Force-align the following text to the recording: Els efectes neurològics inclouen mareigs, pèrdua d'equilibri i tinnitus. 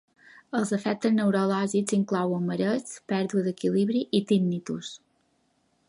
Els 0.59 0.71
efectes 0.77 1.13
neurològics 1.17 1.95
inclouen 1.97 2.49
mareigs, 2.53 2.97
pèrdua 3.13 3.45
d'equilibri 3.49 4.03
i 4.21 4.27
tinnitus. 4.33 4.95